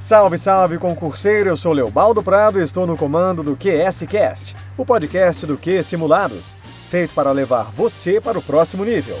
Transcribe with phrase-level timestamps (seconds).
[0.00, 1.50] Salve, salve, concurseiro!
[1.50, 6.56] Eu sou Leobaldo Prado e estou no comando do QSCast, o podcast do Q Simulados,
[6.88, 9.18] feito para levar você para o próximo nível.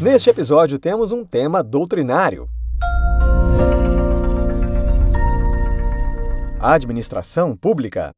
[0.00, 2.48] Neste episódio temos um tema doutrinário.
[6.58, 8.10] Administração Pública.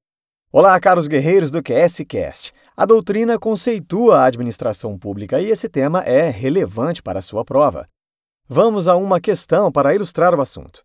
[0.50, 2.54] Olá, caros guerreiros do QSCast.
[2.74, 7.86] A doutrina conceitua a administração pública e esse tema é relevante para a sua prova.
[8.50, 10.82] Vamos a uma questão para ilustrar o assunto.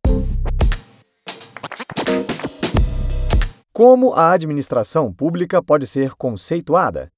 [3.72, 7.10] Como a administração pública pode ser conceituada?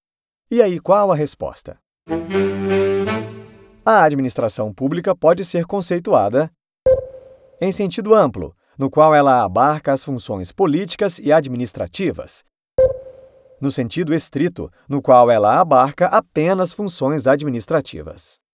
[0.51, 1.79] E aí, qual a resposta?
[3.83, 6.51] A administração pública pode ser conceituada
[7.59, 12.43] em sentido amplo, no qual ela abarca as funções políticas e administrativas.
[13.59, 18.44] No sentido estrito, no qual ela abarca apenas funções administrativas.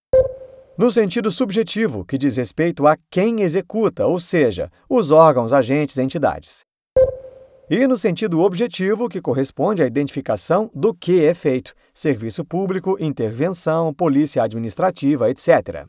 [0.77, 6.63] No sentido subjetivo, que diz respeito a quem executa, ou seja, os órgãos, agentes entidades.
[7.69, 13.93] E no sentido objetivo, que corresponde à identificação do que é feito: serviço público, intervenção,
[13.93, 15.85] polícia administrativa, etc.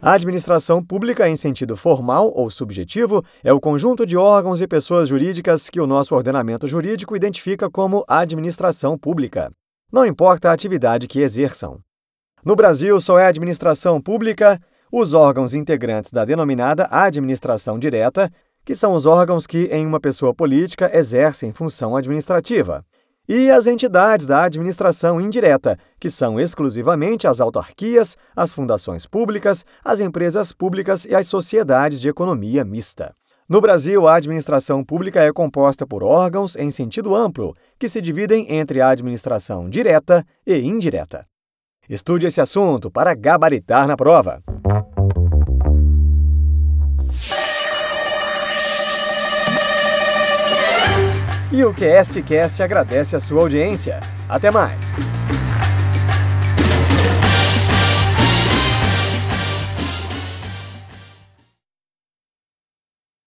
[0.00, 5.08] A administração pública, em sentido formal ou subjetivo, é o conjunto de órgãos e pessoas
[5.08, 9.50] jurídicas que o nosso ordenamento jurídico identifica como administração pública.
[9.92, 11.80] Não importa a atividade que exerçam.
[12.44, 18.30] No Brasil, só é administração pública os órgãos integrantes da denominada administração direta,
[18.64, 22.84] que são os órgãos que, em uma pessoa política, exercem função administrativa
[23.28, 30.00] e as entidades da administração indireta, que são exclusivamente as autarquias, as fundações públicas, as
[30.00, 33.14] empresas públicas e as sociedades de economia mista.
[33.48, 38.52] No Brasil, a administração pública é composta por órgãos em sentido amplo, que se dividem
[38.52, 41.24] entre a administração direta e indireta.
[41.88, 44.42] Estude esse assunto para gabaritar na prova.
[51.52, 54.00] E o QSCast agradece a sua audiência.
[54.28, 54.96] Até mais!